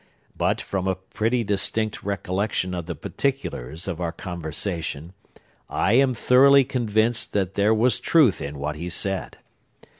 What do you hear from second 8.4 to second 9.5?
in what he said.